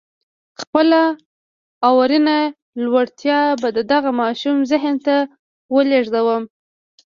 خپله 0.61 1.01
اورنۍ 1.89 2.43
لېوالتیا 2.83 3.39
به 3.61 3.69
د 3.77 3.79
دغه 3.91 4.11
ماشوم 4.21 4.57
ذهن 4.71 4.95
ته 5.05 5.15
ولېږدوم. 5.75 6.43